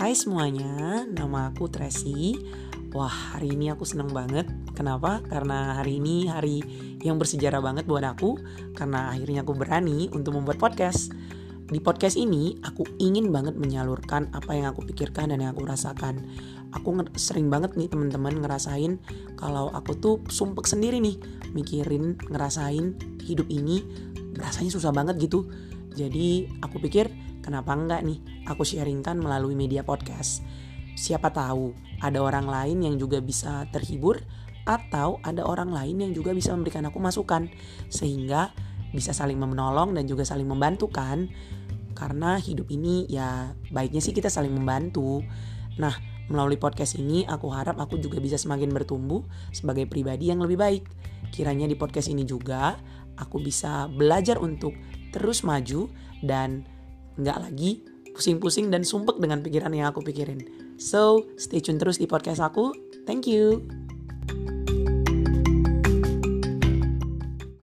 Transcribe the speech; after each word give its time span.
Hai 0.00 0.16
semuanya, 0.16 1.04
nama 1.12 1.52
aku 1.52 1.68
Tracy. 1.68 2.32
Wah, 2.96 3.36
hari 3.36 3.52
ini 3.52 3.68
aku 3.68 3.84
seneng 3.84 4.08
banget. 4.08 4.48
Kenapa? 4.72 5.20
Karena 5.20 5.76
hari 5.76 6.00
ini 6.00 6.24
hari 6.24 6.64
yang 7.04 7.20
bersejarah 7.20 7.60
banget 7.60 7.84
buat 7.84 8.00
aku. 8.08 8.40
Karena 8.72 9.12
akhirnya 9.12 9.44
aku 9.44 9.52
berani 9.52 10.08
untuk 10.16 10.40
membuat 10.40 10.56
podcast. 10.56 11.12
Di 11.68 11.84
podcast 11.84 12.16
ini, 12.16 12.56
aku 12.64 12.88
ingin 12.96 13.28
banget 13.28 13.60
menyalurkan 13.60 14.32
apa 14.32 14.56
yang 14.56 14.72
aku 14.72 14.88
pikirkan 14.88 15.36
dan 15.36 15.44
yang 15.44 15.52
aku 15.52 15.68
rasakan. 15.68 16.24
Aku 16.72 16.96
sering 17.20 17.52
banget 17.52 17.76
nih 17.76 17.92
teman-teman 17.92 18.40
ngerasain 18.40 18.96
kalau 19.36 19.68
aku 19.68 20.00
tuh 20.00 20.16
sumpek 20.32 20.64
sendiri 20.64 20.96
nih 20.96 21.20
mikirin 21.52 22.16
ngerasain 22.32 22.96
hidup 23.20 23.52
ini 23.52 23.84
rasanya 24.32 24.72
susah 24.72 24.96
banget 24.96 25.20
gitu. 25.20 25.44
Jadi 25.92 26.48
aku 26.64 26.80
pikir 26.80 27.29
Kenapa 27.40 27.72
enggak 27.72 28.04
nih 28.04 28.44
aku 28.44 28.64
sharingkan 28.64 29.16
melalui 29.16 29.56
media 29.56 29.80
podcast. 29.80 30.44
Siapa 30.96 31.32
tahu 31.32 31.72
ada 32.04 32.20
orang 32.20 32.44
lain 32.44 32.84
yang 32.84 32.96
juga 33.00 33.24
bisa 33.24 33.64
terhibur 33.72 34.20
atau 34.68 35.16
ada 35.24 35.42
orang 35.48 35.72
lain 35.72 36.04
yang 36.04 36.12
juga 36.12 36.36
bisa 36.36 36.52
memberikan 36.52 36.84
aku 36.84 37.00
masukan 37.00 37.48
sehingga 37.88 38.52
bisa 38.92 39.16
saling 39.16 39.40
menolong 39.40 39.96
dan 39.96 40.04
juga 40.04 40.26
saling 40.28 40.46
membantu 40.46 40.92
kan. 40.92 41.32
Karena 41.96 42.36
hidup 42.40 42.68
ini 42.72 43.08
ya 43.08 43.52
baiknya 43.72 44.00
sih 44.04 44.12
kita 44.12 44.28
saling 44.28 44.52
membantu. 44.52 45.24
Nah, 45.80 45.96
melalui 46.28 46.56
podcast 46.56 46.96
ini 46.96 47.24
aku 47.24 47.50
harap 47.50 47.80
aku 47.80 47.96
juga 47.98 48.20
bisa 48.20 48.36
semakin 48.36 48.70
bertumbuh 48.70 49.24
sebagai 49.50 49.88
pribadi 49.88 50.28
yang 50.28 50.40
lebih 50.44 50.60
baik. 50.60 50.84
Kiranya 51.32 51.64
di 51.64 51.76
podcast 51.76 52.08
ini 52.12 52.24
juga 52.28 52.76
aku 53.16 53.40
bisa 53.40 53.88
belajar 53.88 54.40
untuk 54.40 54.72
terus 55.12 55.44
maju 55.44 55.90
dan 56.24 56.64
nggak 57.18 57.38
lagi 57.40 57.82
pusing-pusing 58.12 58.68
dan 58.68 58.82
sumpek 58.84 59.16
dengan 59.16 59.40
pikiran 59.40 59.72
yang 59.72 59.88
aku 59.94 60.02
pikirin. 60.04 60.44
So, 60.76 61.30
stay 61.38 61.62
tune 61.62 61.78
terus 61.78 61.96
di 61.96 62.10
podcast 62.10 62.42
aku. 62.42 62.74
Thank 63.06 63.30
you. 63.30 63.79